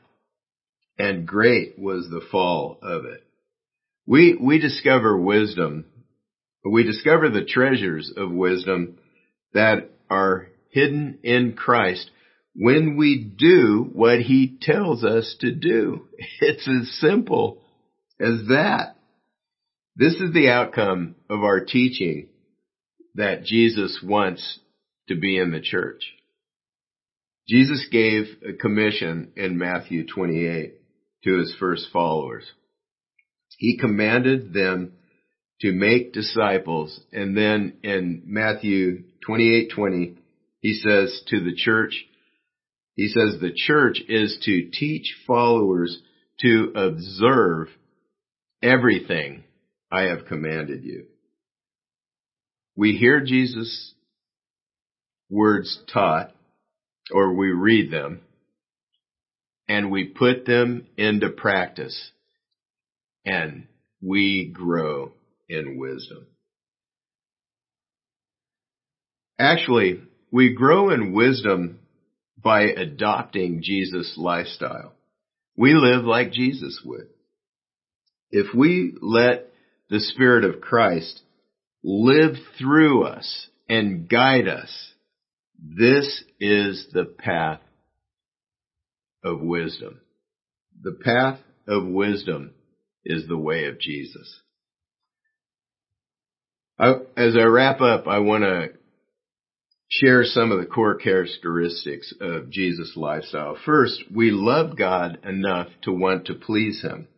and 0.97 1.27
great 1.27 1.77
was 1.77 2.09
the 2.09 2.21
fall 2.31 2.77
of 2.81 3.05
it. 3.05 3.23
We, 4.05 4.37
we 4.39 4.59
discover 4.59 5.17
wisdom 5.17 5.85
we 6.63 6.83
discover 6.83 7.29
the 7.29 7.45
treasures 7.45 8.11
of 8.15 8.31
wisdom 8.31 8.97
that 9.53 9.89
are 10.09 10.47
hidden 10.69 11.19
in 11.23 11.53
Christ 11.53 12.09
when 12.55 12.97
we 12.97 13.17
do 13.17 13.89
what 13.93 14.19
he 14.19 14.57
tells 14.61 15.03
us 15.03 15.35
to 15.39 15.51
do. 15.51 16.07
It's 16.41 16.67
as 16.67 16.99
simple 16.99 17.61
as 18.19 18.47
that. 18.49 18.95
This 20.01 20.15
is 20.15 20.33
the 20.33 20.49
outcome 20.49 21.13
of 21.29 21.43
our 21.43 21.63
teaching 21.63 22.29
that 23.13 23.43
Jesus 23.43 24.01
wants 24.03 24.57
to 25.09 25.15
be 25.15 25.37
in 25.37 25.51
the 25.51 25.61
church. 25.61 26.01
Jesus 27.47 27.87
gave 27.91 28.23
a 28.43 28.53
commission 28.53 29.31
in 29.35 29.59
Matthew 29.59 30.07
28 30.07 30.73
to 31.25 31.37
his 31.37 31.55
first 31.59 31.85
followers. 31.93 32.45
He 33.59 33.77
commanded 33.77 34.53
them 34.53 34.93
to 35.59 35.71
make 35.71 36.13
disciples 36.13 36.99
and 37.13 37.37
then 37.37 37.73
in 37.83 38.23
Matthew 38.25 39.03
28:20 39.29 40.15
he 40.61 40.73
says 40.73 41.21
to 41.27 41.41
the 41.41 41.53
church 41.55 42.07
he 42.95 43.07
says 43.07 43.39
the 43.39 43.53
church 43.53 44.01
is 44.09 44.39
to 44.45 44.71
teach 44.71 45.15
followers 45.27 46.01
to 46.39 46.71
observe 46.73 47.67
everything 48.63 49.43
I 49.91 50.03
have 50.03 50.25
commanded 50.25 50.83
you. 50.83 51.05
We 52.75 52.93
hear 52.95 53.21
Jesus' 53.21 53.93
words 55.29 55.79
taught, 55.91 56.31
or 57.11 57.33
we 57.33 57.47
read 57.51 57.91
them, 57.91 58.21
and 59.67 59.91
we 59.91 60.05
put 60.05 60.45
them 60.45 60.87
into 60.97 61.29
practice, 61.29 62.11
and 63.25 63.67
we 64.01 64.45
grow 64.53 65.11
in 65.49 65.77
wisdom. 65.77 66.27
Actually, 69.37 70.01
we 70.31 70.53
grow 70.53 70.91
in 70.91 71.13
wisdom 71.13 71.79
by 72.41 72.61
adopting 72.63 73.61
Jesus' 73.61 74.13
lifestyle. 74.17 74.93
We 75.57 75.73
live 75.73 76.05
like 76.05 76.31
Jesus 76.31 76.81
would. 76.85 77.07
If 78.31 78.55
we 78.55 78.93
let 79.01 79.50
the 79.91 79.99
Spirit 79.99 80.45
of 80.45 80.61
Christ 80.61 81.21
live 81.83 82.35
through 82.57 83.03
us 83.03 83.49
and 83.67 84.07
guide 84.07 84.47
us, 84.47 84.93
this 85.59 86.23
is 86.39 86.87
the 86.93 87.03
path 87.03 87.59
of 89.21 89.41
wisdom. 89.41 89.99
The 90.81 90.93
path 90.93 91.39
of 91.67 91.85
wisdom 91.85 92.53
is 93.03 93.27
the 93.27 93.37
way 93.37 93.65
of 93.65 93.79
Jesus. 93.79 94.39
I, 96.79 96.93
as 97.17 97.35
I 97.35 97.43
wrap 97.43 97.81
up, 97.81 98.07
I 98.07 98.19
want 98.19 98.43
to 98.43 98.69
share 99.89 100.23
some 100.23 100.53
of 100.53 100.59
the 100.59 100.67
core 100.67 100.95
characteristics 100.95 102.13
of 102.21 102.49
Jesus' 102.49 102.93
lifestyle. 102.95 103.57
First, 103.65 104.03
we 104.09 104.31
love 104.31 104.77
God 104.77 105.19
enough 105.25 105.67
to 105.81 105.91
want 105.91 106.27
to 106.27 106.33
please 106.33 106.81
Him. 106.81 107.09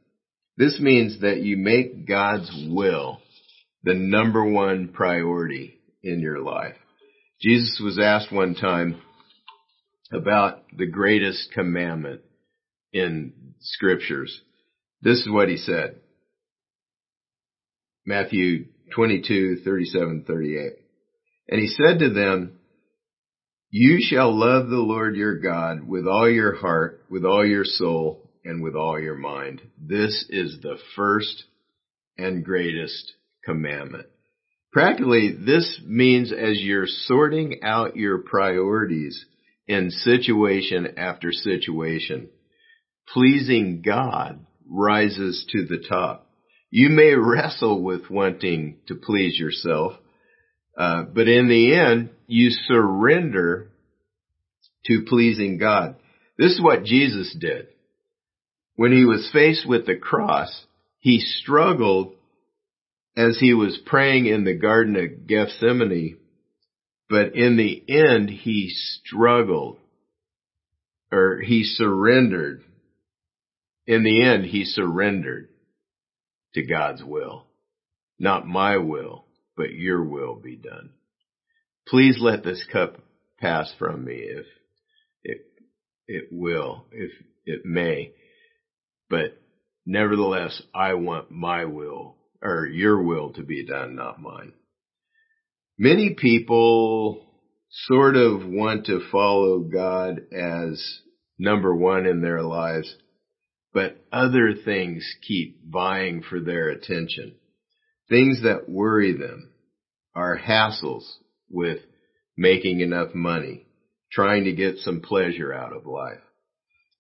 This 0.58 0.80
means 0.80 1.22
that 1.22 1.42
you 1.42 1.58
make 1.58 2.08
God's 2.08 2.52
will 2.70 3.20
the 3.84 3.94
number 3.94 4.46
one 4.46 4.90
priority 4.90 5.80
in 6.04 6.20
your 6.20 6.40
life. 6.40 6.76
Jesus 7.42 7.82
was 7.84 8.00
asked 8.00 8.32
one 8.32 8.56
time 8.56 9.02
about 10.12 10.64
the 10.78 10.86
greatest 10.86 11.52
commandment 11.54 12.22
in 12.94 13.34
scriptures. 13.60 14.42
This 15.02 15.20
is 15.20 15.30
what 15.30 15.50
he 15.50 15.58
said. 15.58 15.96
Matthew 18.06 18.66
22, 18.96 19.62
37, 19.66 20.24
38. 20.28 20.72
And 21.50 21.60
he 21.60 21.68
said 21.68 22.00
to 22.00 22.10
them, 22.10 22.60
you 23.76 23.98
shall 24.00 24.38
love 24.38 24.70
the 24.70 24.76
Lord 24.76 25.16
your 25.16 25.40
God 25.40 25.88
with 25.88 26.06
all 26.06 26.30
your 26.30 26.54
heart, 26.54 27.04
with 27.10 27.26
all 27.26 27.44
your 27.44 27.66
soul, 27.66 28.30
and 28.46 28.62
with 28.62 28.76
all 28.76 29.00
your 29.00 29.16
mind. 29.16 29.62
This 29.78 30.26
is 30.30 30.60
the 30.62 30.78
first 30.96 31.44
and 32.18 32.44
greatest 32.44 33.14
commandment. 33.44 34.08
Practically, 34.72 35.32
this 35.32 35.80
means 35.86 36.32
as 36.32 36.60
you're 36.60 36.88
sorting 36.88 37.60
out 37.64 37.96
your 37.96 38.20
priorities 38.20 39.26
in 39.68 39.92
situation 39.92 40.96
after 40.98 41.32
situation, 41.32 42.30
pleasing 43.08 43.82
God 43.86 44.46
rises 44.68 45.46
to 45.52 45.66
the 45.66 45.84
top. 45.88 46.28
You 46.72 46.90
may 46.90 47.14
wrestle 47.14 47.84
with 47.84 48.10
wanting 48.10 48.78
to 48.88 48.96
please 48.96 49.38
yourself, 49.38 49.94
uh, 50.76 51.04
but 51.04 51.28
in 51.28 51.48
the 51.48 51.76
end, 51.76 52.10
you 52.26 52.50
surrender 52.50 53.70
to 54.88 55.06
pleasing 55.08 55.60
God. 55.60 55.96
This 56.38 56.54
is 56.54 56.62
what 56.62 56.84
Jesus 56.84 57.36
did. 57.40 57.68
When 58.76 58.92
he 58.92 59.06
was 59.06 59.30
faced 59.32 59.68
with 59.68 59.86
the 59.86 59.96
cross, 59.96 60.66
he 61.00 61.20
struggled 61.20 62.16
as 63.16 63.38
he 63.40 63.54
was 63.54 63.80
praying 63.86 64.26
in 64.26 64.44
the 64.44 64.56
Garden 64.56 64.96
of 64.96 65.28
Gethsemane, 65.28 66.18
but 67.10 67.36
in 67.36 67.58
the 67.58 67.84
end, 67.88 68.30
he 68.30 68.70
struggled 68.70 69.78
or 71.12 71.40
he 71.40 71.64
surrendered. 71.64 72.64
In 73.86 74.04
the 74.04 74.24
end, 74.24 74.46
he 74.46 74.66
surrendered 74.66 75.50
to 76.56 76.66
God's 76.66 77.04
will. 77.04 77.46
Not 78.18 78.48
my 78.48 78.78
will, 78.78 79.26
but 79.56 79.74
your 79.74 80.04
will 80.04 80.36
be 80.36 80.56
done. 80.56 80.92
Please 81.88 82.18
let 82.20 82.44
this 82.44 82.66
cup 82.72 82.98
pass 83.40 83.72
from 83.78 84.06
me 84.06 84.16
if 84.16 84.46
it, 85.24 85.42
it 86.08 86.30
will, 86.32 86.86
if 86.92 87.12
it 87.46 87.66
may. 87.66 88.14
But 89.10 89.38
nevertheless, 89.86 90.62
I 90.74 90.96
want 90.96 91.32
my 91.32 91.66
will 91.66 92.18
or 92.42 92.68
your 92.68 93.02
will 93.02 93.34
to 93.34 93.44
be 93.44 93.66
done, 93.66 93.96
not 93.96 94.22
mine. 94.22 94.54
Many 95.78 96.16
people 96.20 97.26
sort 97.70 98.16
of 98.16 98.46
want 98.46 98.86
to 98.86 99.08
follow 99.12 99.60
God 99.60 100.22
as 100.32 101.02
number 101.40 101.76
one 101.76 102.06
in 102.06 102.22
their 102.22 102.44
lives, 102.44 102.96
but 103.74 103.98
other 104.12 104.54
things 104.54 105.06
keep 105.28 105.60
vying 105.68 106.22
for 106.22 106.40
their 106.40 106.70
attention. 106.70 107.36
Things 108.10 108.44
that 108.44 108.70
worry 108.70 109.14
them 109.14 109.52
are 110.16 110.38
hassles 110.38 111.04
with 111.50 111.80
making 112.38 112.82
enough 112.82 113.16
money, 113.16 113.66
trying 114.12 114.44
to 114.44 114.52
get 114.54 114.78
some 114.78 115.02
pleasure 115.02 115.52
out 115.52 115.76
of 115.76 115.88
life. 115.88 116.22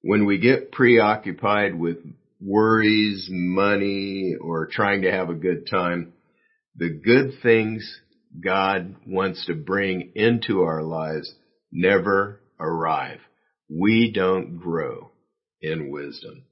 When 0.03 0.25
we 0.25 0.37
get 0.37 0.73
preoccupied 0.73 1.79
with 1.79 1.97
worries, 2.41 3.29
money, 3.31 4.35
or 4.39 4.67
trying 4.67 5.03
to 5.03 5.11
have 5.11 5.29
a 5.29 5.33
good 5.33 5.65
time, 5.65 6.11
the 6.75 6.89
good 6.89 7.41
things 7.41 8.01
God 8.43 8.97
wants 9.07 9.45
to 9.45 9.55
bring 9.55 10.11
into 10.13 10.63
our 10.63 10.83
lives 10.83 11.33
never 11.71 12.41
arrive. 12.59 13.21
We 13.69 14.11
don't 14.13 14.57
grow 14.57 15.11
in 15.61 15.89
wisdom. 15.89 16.43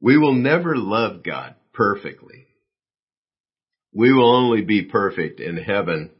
We 0.00 0.18
will 0.18 0.34
never 0.34 0.76
love 0.76 1.22
God 1.22 1.54
perfectly. 1.72 2.48
We 3.92 4.12
will 4.12 4.34
only 4.34 4.62
be 4.62 4.86
perfect 4.86 5.38
in 5.38 5.58
heaven. 5.58 6.10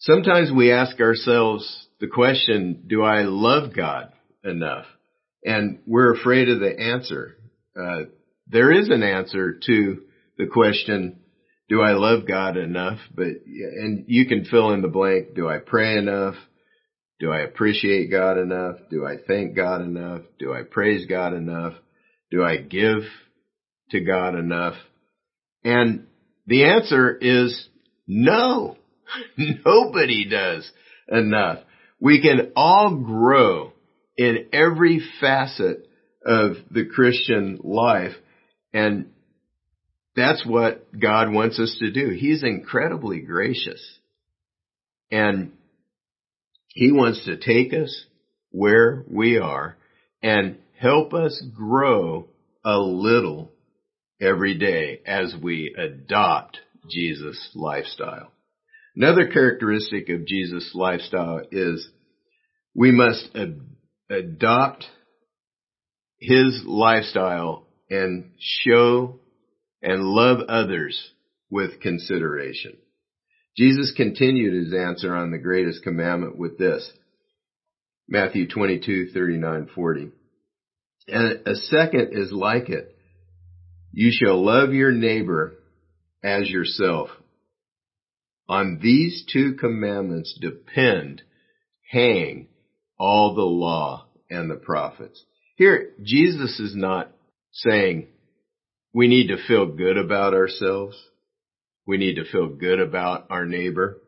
Sometimes 0.00 0.50
we 0.50 0.72
ask 0.72 0.98
ourselves 1.00 1.86
the 2.00 2.08
question, 2.08 2.86
do 2.88 3.04
I 3.04 3.22
love 3.22 3.72
God 3.72 4.12
enough? 4.42 4.86
And 5.44 5.80
we're 5.86 6.14
afraid 6.14 6.48
of 6.48 6.60
the 6.60 6.78
answer. 6.78 7.36
Uh, 7.78 8.10
there 8.46 8.72
is 8.72 8.88
an 8.88 9.02
answer 9.02 9.58
to 9.66 10.02
the 10.36 10.46
question, 10.46 11.20
do 11.68 11.80
I 11.80 11.92
love 11.92 12.26
God 12.26 12.56
enough? 12.56 12.98
But, 13.14 13.28
and 13.46 14.04
you 14.08 14.26
can 14.26 14.44
fill 14.44 14.72
in 14.72 14.82
the 14.82 14.88
blank, 14.88 15.34
do 15.34 15.48
I 15.48 15.58
pray 15.58 15.96
enough? 15.96 16.34
Do 17.20 17.30
I 17.30 17.40
appreciate 17.40 18.10
God 18.10 18.38
enough? 18.38 18.76
Do 18.90 19.06
I 19.06 19.16
thank 19.26 19.54
God 19.54 19.82
enough? 19.82 20.22
Do 20.38 20.52
I 20.52 20.62
praise 20.62 21.06
God 21.06 21.34
enough? 21.34 21.74
Do 22.30 22.42
I 22.42 22.56
give 22.56 23.02
to 23.90 24.00
God 24.00 24.34
enough? 24.34 24.74
And 25.62 26.06
the 26.46 26.64
answer 26.64 27.16
is 27.20 27.68
no. 28.06 28.76
Nobody 29.36 30.28
does 30.28 30.70
enough. 31.08 31.58
We 32.00 32.22
can 32.22 32.52
all 32.56 32.96
grow 32.96 33.72
in 34.20 34.48
every 34.52 35.00
facet 35.18 35.88
of 36.26 36.52
the 36.70 36.84
Christian 36.84 37.58
life 37.64 38.12
and 38.70 39.06
that's 40.14 40.44
what 40.44 40.86
God 40.92 41.32
wants 41.32 41.58
us 41.58 41.74
to 41.80 41.90
do. 41.90 42.10
He's 42.10 42.42
incredibly 42.42 43.20
gracious 43.20 43.82
and 45.10 45.52
He 46.68 46.92
wants 46.92 47.24
to 47.24 47.38
take 47.38 47.72
us 47.72 48.04
where 48.50 49.06
we 49.10 49.38
are 49.38 49.78
and 50.22 50.58
help 50.78 51.14
us 51.14 51.42
grow 51.56 52.28
a 52.62 52.76
little 52.76 53.50
every 54.20 54.58
day 54.58 55.00
as 55.06 55.34
we 55.42 55.74
adopt 55.78 56.58
Jesus' 56.90 57.52
lifestyle. 57.54 58.32
Another 58.94 59.28
characteristic 59.28 60.10
of 60.10 60.26
Jesus' 60.26 60.72
lifestyle 60.74 61.40
is 61.50 61.88
we 62.74 62.90
must 62.90 63.30
adopt 64.10 64.84
his 66.18 66.62
lifestyle 66.66 67.66
and 67.88 68.32
show 68.38 69.20
and 69.82 70.02
love 70.02 70.40
others 70.48 71.12
with 71.50 71.80
consideration. 71.80 72.76
Jesus 73.56 73.92
continued 73.96 74.54
his 74.54 74.74
answer 74.74 75.14
on 75.14 75.30
the 75.30 75.38
greatest 75.38 75.82
commandment 75.82 76.36
with 76.36 76.58
this. 76.58 76.90
Matthew 78.08 78.48
22, 78.48 79.10
39, 79.12 79.68
40. 79.74 80.10
And 81.08 81.46
a 81.46 81.54
second 81.54 82.10
is 82.12 82.32
like 82.32 82.68
it. 82.68 82.96
You 83.92 84.12
shall 84.12 84.44
love 84.44 84.72
your 84.72 84.92
neighbor 84.92 85.54
as 86.22 86.48
yourself. 86.48 87.08
On 88.48 88.78
these 88.82 89.24
two 89.32 89.54
commandments 89.54 90.38
depend, 90.40 91.22
hang 91.90 92.48
all 93.00 93.34
the 93.34 93.40
law 93.40 94.04
and 94.28 94.50
the 94.50 94.56
prophets. 94.56 95.24
Here, 95.56 95.92
Jesus 96.02 96.60
is 96.60 96.76
not 96.76 97.10
saying 97.50 98.08
we 98.92 99.08
need 99.08 99.28
to 99.28 99.42
feel 99.48 99.66
good 99.66 99.96
about 99.96 100.34
ourselves. 100.34 100.96
We 101.86 101.96
need 101.96 102.16
to 102.16 102.30
feel 102.30 102.48
good 102.48 102.78
about 102.78 103.26
our 103.30 103.46
neighbor. 103.46 104.02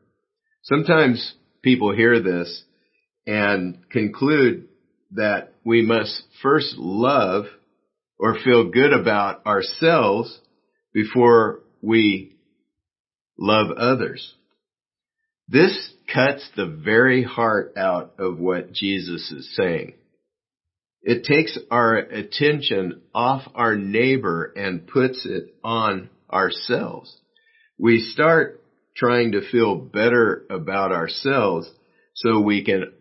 Sometimes 0.64 1.34
people 1.62 1.94
hear 1.94 2.20
this 2.20 2.64
and 3.26 3.88
conclude 3.90 4.68
that 5.12 5.54
we 5.64 5.82
must 5.82 6.22
first 6.42 6.74
love 6.76 7.46
or 8.18 8.36
feel 8.44 8.70
good 8.70 8.92
about 8.92 9.46
ourselves 9.46 10.38
before 10.92 11.60
we 11.80 12.36
love 13.38 13.70
others. 13.70 14.34
This 15.48 15.92
cuts 16.12 16.48
the 16.56 16.66
very 16.66 17.22
heart 17.22 17.74
out 17.76 18.14
of 18.18 18.38
what 18.38 18.72
Jesus 18.72 19.30
is 19.30 19.54
saying. 19.56 19.94
It 21.02 21.24
takes 21.24 21.58
our 21.70 21.96
attention 21.96 23.02
off 23.14 23.42
our 23.54 23.76
neighbor 23.76 24.52
and 24.54 24.86
puts 24.86 25.26
it 25.26 25.54
on 25.64 26.10
ourselves. 26.32 27.16
We 27.78 28.00
start 28.00 28.62
trying 28.96 29.32
to 29.32 29.48
feel 29.50 29.74
better 29.74 30.44
about 30.48 30.92
ourselves 30.92 31.68
so 32.14 32.40
we 32.40 32.64
can 32.64 32.92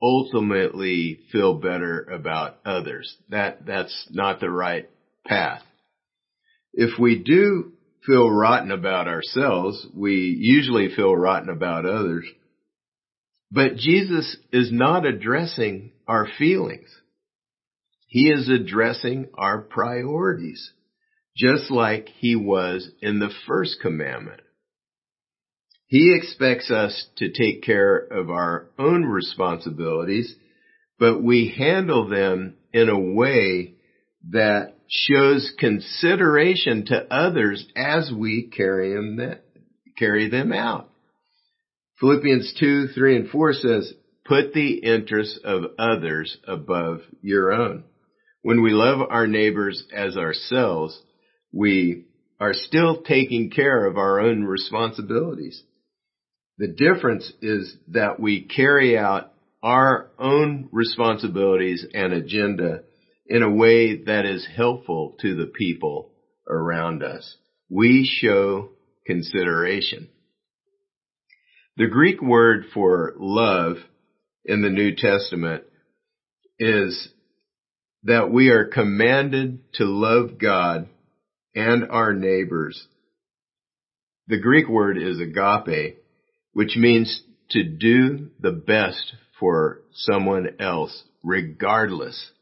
ultimately 0.00 1.20
feel 1.32 1.54
better 1.54 2.02
about 2.02 2.58
others. 2.64 3.16
That, 3.30 3.66
that's 3.66 4.06
not 4.10 4.40
the 4.40 4.50
right 4.50 4.88
path. 5.26 5.62
If 6.72 6.98
we 6.98 7.18
do 7.18 7.72
feel 8.06 8.30
rotten 8.30 8.70
about 8.70 9.08
ourselves, 9.08 9.84
we 9.94 10.36
usually 10.38 10.94
feel 10.94 11.16
rotten 11.16 11.48
about 11.48 11.84
others. 11.84 12.24
But 13.50 13.76
Jesus 13.76 14.36
is 14.52 14.70
not 14.70 15.06
addressing 15.06 15.92
our 16.06 16.26
feelings. 16.38 16.88
He 18.06 18.30
is 18.30 18.48
addressing 18.48 19.28
our 19.34 19.60
priorities, 19.60 20.72
just 21.36 21.70
like 21.70 22.08
he 22.08 22.36
was 22.36 22.90
in 23.00 23.18
the 23.18 23.30
first 23.46 23.80
commandment. 23.80 24.40
He 25.86 26.14
expects 26.14 26.70
us 26.70 27.06
to 27.16 27.30
take 27.30 27.62
care 27.62 27.96
of 27.96 28.28
our 28.28 28.68
own 28.78 29.04
responsibilities, 29.04 30.34
but 30.98 31.22
we 31.22 31.54
handle 31.56 32.08
them 32.08 32.56
in 32.72 32.90
a 32.90 32.98
way 32.98 33.74
that 34.30 34.74
shows 34.88 35.52
consideration 35.58 36.84
to 36.86 37.12
others 37.12 37.66
as 37.74 38.10
we 38.14 38.50
carry 38.54 38.94
them, 38.94 39.18
carry 39.96 40.28
them 40.28 40.52
out. 40.52 40.90
Philippians 42.00 42.54
2, 42.60 42.88
3, 42.94 43.16
and 43.16 43.30
4 43.30 43.52
says, 43.54 43.92
put 44.24 44.52
the 44.52 44.74
interests 44.74 45.38
of 45.42 45.62
others 45.78 46.36
above 46.46 47.00
your 47.22 47.52
own. 47.52 47.84
When 48.42 48.62
we 48.62 48.70
love 48.70 49.00
our 49.10 49.26
neighbors 49.26 49.82
as 49.92 50.16
ourselves, 50.16 51.00
we 51.52 52.04
are 52.38 52.52
still 52.52 53.02
taking 53.02 53.50
care 53.50 53.86
of 53.86 53.96
our 53.96 54.20
own 54.20 54.44
responsibilities. 54.44 55.62
The 56.58 56.68
difference 56.68 57.32
is 57.42 57.76
that 57.88 58.20
we 58.20 58.42
carry 58.42 58.96
out 58.96 59.32
our 59.62 60.10
own 60.18 60.68
responsibilities 60.70 61.84
and 61.94 62.12
agenda 62.12 62.82
in 63.26 63.42
a 63.42 63.50
way 63.50 64.04
that 64.04 64.24
is 64.24 64.46
helpful 64.56 65.16
to 65.20 65.34
the 65.34 65.46
people 65.46 66.12
around 66.48 67.02
us. 67.02 67.36
We 67.68 68.08
show 68.08 68.70
consideration. 69.04 70.08
The 71.78 71.86
Greek 71.86 72.20
word 72.20 72.64
for 72.74 73.14
love 73.20 73.76
in 74.44 74.62
the 74.62 74.68
New 74.68 74.96
Testament 74.96 75.62
is 76.58 77.08
that 78.02 78.32
we 78.32 78.48
are 78.48 78.64
commanded 78.64 79.60
to 79.74 79.84
love 79.84 80.38
God 80.40 80.88
and 81.54 81.88
our 81.88 82.12
neighbors. 82.12 82.84
The 84.26 84.40
Greek 84.40 84.68
word 84.68 84.98
is 84.98 85.20
agape, 85.20 85.98
which 86.52 86.76
means 86.76 87.22
to 87.50 87.62
do 87.62 88.30
the 88.40 88.50
best 88.50 89.14
for 89.38 89.82
someone 89.92 90.56
else 90.58 91.04
regardless 91.22 92.32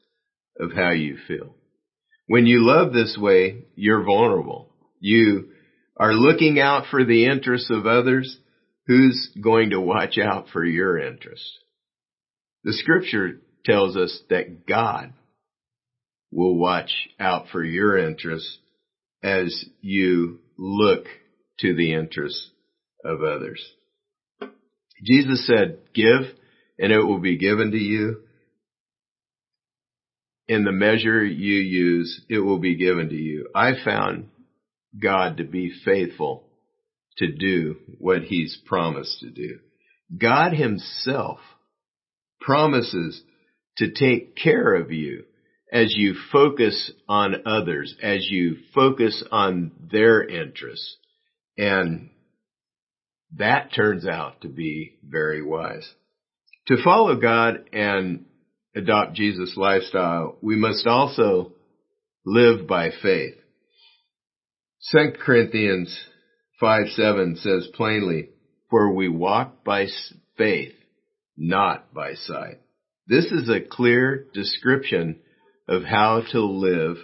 of 0.59 0.72
how 0.72 0.92
you 0.92 1.18
feel. 1.29 1.55
When 2.27 2.46
you 2.46 2.66
love 2.66 2.94
this 2.94 3.18
way, 3.20 3.66
you're 3.75 4.03
vulnerable. 4.03 4.70
You 4.99 5.51
are 5.99 6.14
looking 6.14 6.59
out 6.59 6.85
for 6.90 7.05
the 7.05 7.27
interests 7.27 7.68
of 7.70 7.87
others. 7.87 8.38
Who's 8.87 9.31
going 9.42 9.70
to 9.70 9.81
watch 9.81 10.18
out 10.18 10.49
for 10.53 10.64
your 10.64 10.99
interests? 10.99 11.59
The 12.64 12.72
scripture 12.72 13.40
tells 13.64 13.96
us 13.96 14.20
that 14.31 14.66
God 14.66 15.12
will 16.31 16.57
watch 16.57 16.92
out 17.18 17.46
for 17.51 17.64
your 17.64 17.99
interests 17.99 18.59
as 19.22 19.64
you 19.81 20.38
look 20.57 21.07
to 21.61 21.75
the 21.75 21.94
interests 21.94 22.51
of 23.05 23.22
others. 23.22 23.64
Jesus 25.05 25.46
said, 25.46 25.79
give 25.94 26.22
and 26.79 26.92
it 26.92 27.01
will 27.01 27.18
be 27.20 27.38
given 27.38 27.72
to 27.72 27.79
you 27.79 28.22
in 30.49 30.64
the 30.64 30.72
measure 30.72 31.25
you 31.25 31.57
use, 31.57 32.20
it 32.29 32.38
will 32.38 32.59
be 32.59 32.77
given 32.77 33.09
to 33.09 33.16
you. 33.16 33.49
I 33.55 33.72
found 33.85 34.29
God 35.01 35.38
to 35.38 35.44
be 35.44 35.72
faithful 35.85 36.44
to 37.18 37.33
do 37.33 37.76
what 37.98 38.22
he's 38.22 38.59
promised 38.66 39.20
to 39.20 39.31
do. 39.31 39.59
God 40.16 40.52
himself 40.52 41.38
promises 42.40 43.22
to 43.79 43.90
take 43.92 44.37
care 44.37 44.74
of 44.74 44.92
you 44.92 45.24
as 45.72 45.94
you 45.96 46.14
focus 46.33 46.92
on 47.09 47.42
others, 47.44 47.94
as 48.02 48.26
you 48.31 48.57
focus 48.74 49.22
on 49.33 49.72
their 49.90 50.22
interests. 50.26 50.96
And 51.59 52.11
that 53.37 53.72
turns 53.74 54.07
out 54.07 54.42
to 54.42 54.48
be 54.48 54.98
very 55.02 55.42
wise. 55.42 55.88
To 56.68 56.83
follow 56.83 57.16
God 57.16 57.68
and 57.72 58.26
adopt 58.74 59.14
Jesus' 59.14 59.57
lifestyle, 59.57 60.37
we 60.40 60.57
must 60.57 60.87
also 60.87 61.52
live 62.24 62.66
by 62.66 62.90
faith. 63.02 63.35
2 64.92 65.14
Corinthians 65.24 65.98
5 66.61 66.88
7 66.88 67.37
says 67.37 67.69
plainly, 67.75 68.31
For 68.71 68.92
we 68.92 69.09
walk 69.09 69.64
by 69.64 69.87
faith, 70.37 70.75
not 71.37 71.92
by 71.92 72.14
sight. 72.14 72.61
This 73.07 73.27
is 73.27 73.49
a 73.49 73.61
clear 73.61 74.27
description 74.35 75.21
of 75.69 75.85
how 75.85 76.23
to 76.33 76.40
live 76.40 76.97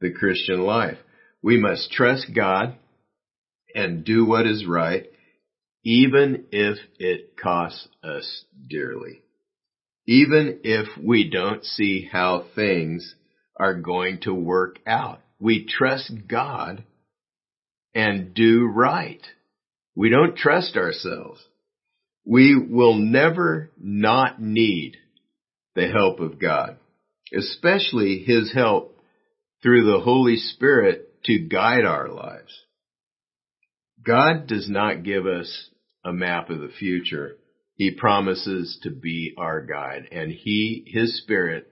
the 0.00 0.12
Christian 0.12 0.60
life. 0.60 0.98
We 1.42 1.58
must 1.58 1.92
trust 1.92 2.26
God 2.34 2.76
and 3.74 4.04
do 4.04 4.26
what 4.26 4.46
is 4.46 4.66
right, 4.66 5.06
even 5.84 6.46
if 6.50 6.78
it 6.98 7.36
costs 7.36 7.88
us 8.02 8.44
dearly 8.68 9.22
even 10.10 10.58
if 10.64 10.88
we 11.00 11.30
don't 11.30 11.64
see 11.64 12.08
how 12.10 12.44
things 12.56 13.14
are 13.56 13.74
going 13.74 14.18
to 14.20 14.34
work 14.34 14.80
out. 14.84 15.20
We 15.38 15.66
trust 15.66 16.12
God 16.28 16.82
and 17.94 18.34
do 18.34 18.66
right. 18.66 19.22
We 19.94 20.10
don't 20.10 20.36
trust 20.36 20.76
ourselves. 20.76 21.44
We 22.24 22.56
will 22.56 22.94
never 22.94 23.70
not 23.78 24.40
need 24.40 24.96
the 25.74 25.88
help 25.88 26.20
of 26.20 26.38
God, 26.38 26.76
especially 27.34 28.24
His 28.26 28.52
help 28.52 28.96
through 29.62 29.90
the 29.90 30.00
Holy 30.00 30.36
Spirit 30.36 31.22
to 31.24 31.38
guide 31.38 31.84
our 31.84 32.08
lives. 32.08 32.52
God 34.04 34.46
does 34.46 34.68
not 34.68 35.02
give 35.02 35.26
us 35.26 35.68
a 36.04 36.12
map 36.12 36.50
of 36.50 36.60
the 36.60 36.72
future. 36.78 37.36
He 37.76 37.90
promises 37.90 38.78
to 38.82 38.90
be 38.90 39.34
our 39.36 39.64
guide 39.64 40.08
and 40.12 40.30
he, 40.30 40.84
his 40.86 41.18
spirit 41.18 41.66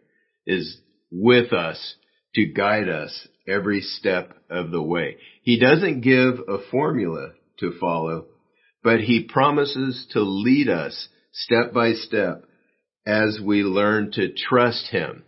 is 0.46 0.78
with 1.10 1.52
us 1.52 1.94
to 2.34 2.46
guide 2.46 2.88
us 2.88 3.28
every 3.48 3.80
step 3.80 4.34
of 4.50 4.70
the 4.70 4.82
way. 4.82 5.16
He 5.42 5.58
doesn't 5.58 6.02
give 6.02 6.40
a 6.48 6.58
formula 6.70 7.32
to 7.60 7.78
follow, 7.80 8.26
but 8.82 9.00
he 9.00 9.24
promises 9.24 10.06
to 10.12 10.20
lead 10.20 10.68
us 10.68 11.08
step 11.32 11.72
by 11.72 11.92
step 11.92 12.44
as 13.06 13.40
we 13.42 13.62
learn 13.62 14.12
to 14.12 14.32
trust 14.32 14.88
Him 14.90 15.24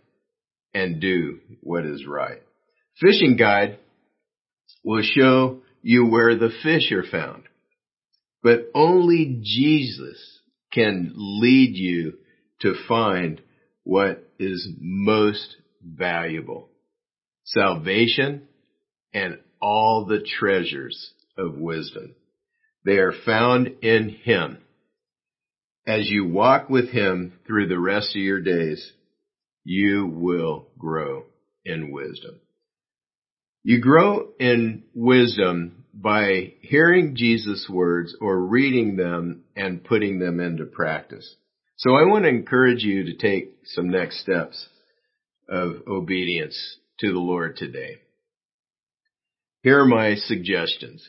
and 0.73 1.01
do 1.01 1.39
what 1.61 1.85
is 1.85 2.05
right. 2.05 2.41
Fishing 2.99 3.35
guide 3.37 3.79
will 4.83 5.01
show 5.01 5.61
you 5.81 6.05
where 6.05 6.35
the 6.35 6.51
fish 6.61 6.91
are 6.91 7.03
found, 7.03 7.43
but 8.43 8.69
only 8.75 9.39
Jesus 9.41 10.39
can 10.71 11.13
lead 11.15 11.75
you 11.75 12.13
to 12.61 12.75
find 12.87 13.41
what 13.83 14.23
is 14.37 14.69
most 14.79 15.55
valuable. 15.83 16.69
Salvation 17.43 18.47
and 19.13 19.39
all 19.61 20.05
the 20.05 20.25
treasures 20.39 21.13
of 21.37 21.57
wisdom. 21.57 22.15
They 22.85 22.97
are 22.97 23.13
found 23.25 23.67
in 23.81 24.09
Him. 24.09 24.57
As 25.87 26.09
you 26.09 26.27
walk 26.27 26.69
with 26.69 26.89
Him 26.89 27.33
through 27.45 27.67
the 27.67 27.79
rest 27.79 28.15
of 28.15 28.21
your 28.21 28.41
days, 28.41 28.91
you 29.63 30.07
will 30.07 30.67
grow 30.77 31.25
in 31.65 31.91
wisdom. 31.91 32.39
You 33.63 33.79
grow 33.79 34.29
in 34.39 34.83
wisdom 34.95 35.85
by 35.93 36.53
hearing 36.61 37.15
Jesus' 37.15 37.67
words 37.69 38.15
or 38.19 38.39
reading 38.39 38.95
them 38.95 39.43
and 39.55 39.83
putting 39.83 40.19
them 40.19 40.39
into 40.39 40.65
practice. 40.65 41.35
So 41.77 41.91
I 41.91 42.03
want 42.03 42.23
to 42.23 42.29
encourage 42.29 42.83
you 42.83 43.05
to 43.05 43.17
take 43.17 43.55
some 43.65 43.89
next 43.89 44.21
steps 44.21 44.67
of 45.49 45.87
obedience 45.87 46.57
to 46.99 47.11
the 47.11 47.19
Lord 47.19 47.57
today. 47.57 47.97
Here 49.63 49.79
are 49.79 49.85
my 49.85 50.15
suggestions. 50.15 51.07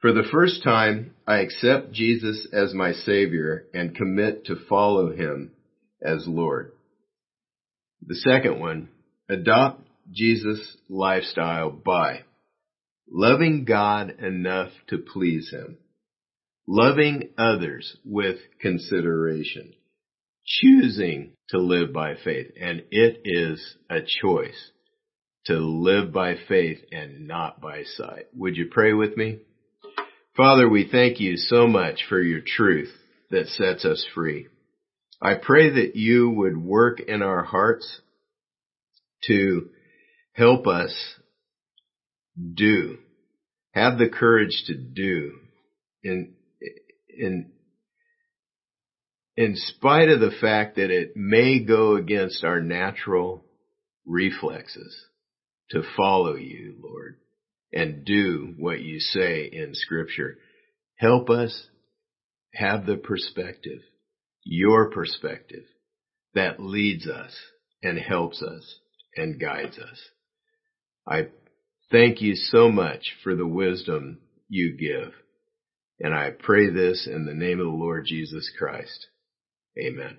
For 0.00 0.12
the 0.12 0.28
first 0.30 0.62
time, 0.64 1.14
I 1.26 1.38
accept 1.40 1.92
Jesus 1.92 2.48
as 2.52 2.72
my 2.72 2.92
Savior 2.92 3.66
and 3.74 3.94
commit 3.94 4.46
to 4.46 4.56
follow 4.68 5.12
Him 5.14 5.52
as 6.02 6.26
Lord. 6.26 6.72
The 8.06 8.14
second 8.14 8.60
one, 8.60 8.88
adopt 9.28 9.82
Jesus' 10.10 10.76
lifestyle 10.88 11.70
by 11.70 12.22
loving 13.10 13.64
God 13.64 14.14
enough 14.20 14.70
to 14.88 14.98
please 14.98 15.50
Him, 15.50 15.76
loving 16.66 17.30
others 17.36 17.96
with 18.04 18.38
consideration, 18.60 19.74
choosing 20.46 21.32
to 21.50 21.58
live 21.58 21.92
by 21.92 22.14
faith, 22.14 22.52
and 22.60 22.84
it 22.90 23.20
is 23.24 23.76
a 23.90 24.00
choice 24.22 24.70
to 25.46 25.54
live 25.54 26.12
by 26.12 26.36
faith 26.48 26.78
and 26.92 27.26
not 27.26 27.60
by 27.60 27.84
sight. 27.84 28.26
Would 28.34 28.56
you 28.56 28.68
pray 28.70 28.92
with 28.92 29.16
me? 29.16 29.38
Father, 30.36 30.68
we 30.68 30.88
thank 30.90 31.20
you 31.20 31.36
so 31.36 31.66
much 31.66 32.04
for 32.08 32.20
your 32.20 32.40
truth 32.44 32.92
that 33.30 33.46
sets 33.48 33.84
us 33.84 34.06
free. 34.14 34.46
I 35.20 35.34
pray 35.34 35.70
that 35.70 35.96
you 35.96 36.30
would 36.30 36.56
work 36.56 37.00
in 37.00 37.22
our 37.22 37.42
hearts 37.42 38.00
to 39.24 39.68
help 40.32 40.66
us 40.66 40.94
do, 42.54 42.98
have 43.72 43.98
the 43.98 44.08
courage 44.08 44.64
to 44.66 44.74
do 44.74 45.32
in, 46.02 46.34
in, 47.08 47.50
in 49.36 49.56
spite 49.56 50.08
of 50.08 50.20
the 50.20 50.32
fact 50.40 50.76
that 50.76 50.90
it 50.90 51.16
may 51.16 51.62
go 51.62 51.96
against 51.96 52.44
our 52.44 52.60
natural 52.60 53.44
reflexes 54.06 55.06
to 55.70 55.82
follow 55.96 56.34
you, 56.34 56.76
Lord, 56.82 57.16
and 57.72 58.04
do 58.04 58.54
what 58.58 58.80
you 58.80 59.00
say 59.00 59.48
in 59.52 59.74
scripture. 59.74 60.36
Help 60.96 61.30
us 61.30 61.68
have 62.54 62.86
the 62.86 62.96
perspective, 62.96 63.80
your 64.44 64.90
perspective, 64.90 65.64
that 66.34 66.60
leads 66.60 67.06
us 67.06 67.36
and 67.82 67.98
helps 67.98 68.42
us 68.42 68.80
and 69.16 69.40
guides 69.40 69.78
us. 69.78 70.00
I 71.06 71.28
thank 71.90 72.20
you 72.20 72.34
so 72.34 72.70
much 72.70 73.14
for 73.22 73.34
the 73.34 73.46
wisdom 73.46 74.18
you 74.48 74.76
give. 74.76 75.12
And 76.00 76.14
I 76.14 76.30
pray 76.30 76.70
this 76.70 77.06
in 77.10 77.26
the 77.26 77.34
name 77.34 77.60
of 77.60 77.66
the 77.66 77.72
Lord 77.72 78.06
Jesus 78.06 78.50
Christ. 78.58 79.06
Amen. 79.78 80.18